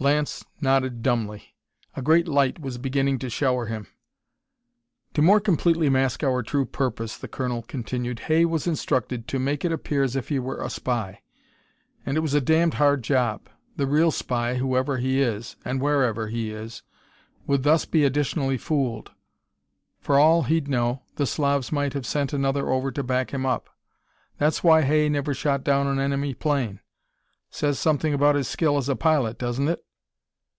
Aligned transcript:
Lance 0.00 0.44
nodded 0.60 1.02
dumbly. 1.02 1.56
A 1.96 2.02
great 2.02 2.28
light 2.28 2.60
was 2.60 2.78
beginning 2.78 3.18
to 3.18 3.28
shower 3.28 3.66
him. 3.66 3.88
"To 5.14 5.22
more 5.22 5.40
completely 5.40 5.88
mask 5.90 6.22
our 6.22 6.40
true 6.44 6.66
purpose," 6.66 7.18
the 7.18 7.26
colonel 7.26 7.62
continued, 7.62 8.20
"Hay 8.20 8.44
was 8.44 8.68
instructed 8.68 9.26
to 9.26 9.40
make 9.40 9.64
it 9.64 9.72
appear 9.72 10.04
as 10.04 10.14
if 10.14 10.28
he 10.28 10.38
were 10.38 10.62
a 10.62 10.70
spy. 10.70 11.22
And 12.06 12.16
it 12.16 12.20
was 12.20 12.32
a 12.32 12.40
damned 12.40 12.74
hard 12.74 13.02
job! 13.02 13.48
The 13.74 13.88
real 13.88 14.12
spy, 14.12 14.54
whoever 14.58 14.98
he 14.98 15.20
is, 15.20 15.56
and 15.64 15.80
wherever 15.82 16.28
he 16.28 16.52
is, 16.52 16.84
would 17.48 17.64
thus 17.64 17.84
be 17.84 18.04
additionally 18.04 18.56
fooled; 18.56 19.10
for 19.98 20.16
all 20.16 20.44
he'd 20.44 20.68
know, 20.68 21.02
the 21.16 21.26
Slavs 21.26 21.72
might 21.72 21.94
have 21.94 22.06
sent 22.06 22.32
another 22.32 22.68
over 22.70 22.92
to 22.92 23.02
back 23.02 23.34
him 23.34 23.44
up. 23.44 23.68
That's 24.36 24.62
why 24.62 24.82
Hay 24.82 25.08
never 25.08 25.34
shot 25.34 25.64
down 25.64 25.88
an 25.88 25.98
enemy 25.98 26.34
plane. 26.34 26.78
Says 27.50 27.80
something 27.80 28.14
about 28.14 28.36
his 28.36 28.46
skill 28.46 28.76
as 28.76 28.88
a 28.88 28.94
pilot, 28.94 29.38
doesn't 29.38 29.66
it? 29.66 29.84